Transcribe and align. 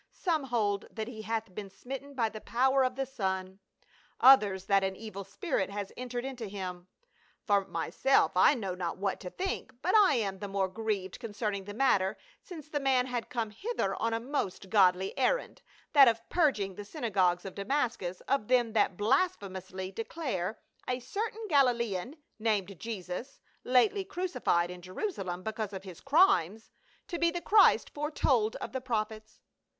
Some 0.13 0.45
hold 0.45 0.87
that 0.89 1.07
he 1.07 1.21
hath 1.21 1.53
been 1.53 1.69
smitten 1.69 2.15
by 2.15 2.27
the 2.27 2.41
power 2.41 2.83
of 2.83 2.95
the 2.95 3.05
sun, 3.05 3.59
others 4.19 4.65
that 4.65 4.83
an 4.83 4.95
evil 4.95 5.23
spirit 5.23 5.69
has 5.69 5.91
entered 5.95 6.25
into 6.25 6.47
him; 6.47 6.87
for 7.45 7.67
myself 7.67 8.31
I 8.35 8.55
know 8.55 8.73
not 8.73 8.97
what 8.97 9.19
to 9.19 9.29
think, 9.29 9.71
but 9.83 9.95
I 9.95 10.15
am 10.15 10.39
the 10.39 10.47
more 10.47 10.67
grieved 10.67 11.19
concern 11.19 11.53
ing 11.53 11.65
the 11.65 11.75
matter, 11.75 12.17
since 12.41 12.67
the 12.67 12.79
man 12.79 13.05
had 13.05 13.29
come 13.29 13.51
hither 13.51 13.95
on 14.01 14.11
a 14.11 14.19
most 14.19 14.71
godly 14.71 15.15
errand, 15.19 15.61
that 15.93 16.07
of 16.07 16.27
purging 16.29 16.73
the 16.73 16.83
synagogues 16.83 17.45
of 17.45 17.53
Damascus 17.53 18.21
of 18.21 18.47
them 18.47 18.73
that 18.73 18.97
blasphemously 18.97 19.91
declare 19.91 20.57
a 20.87 20.99
cer 20.99 21.29
tain 21.29 21.47
Galilean, 21.47 22.17
named 22.39 22.79
Jesus— 22.79 23.39
lately 23.63 24.03
crucified 24.03 24.71
in 24.71 24.81
Jeru 24.81 25.11
salem 25.11 25.43
because 25.43 25.73
of 25.73 25.83
his 25.83 26.01
crimes— 26.01 26.71
^to 27.07 27.19
be 27.19 27.29
the 27.29 27.39
Christ 27.39 27.91
foretold 27.93 28.55
of 28.55 28.71
the 28.71 28.81
Prophets." 28.81 29.39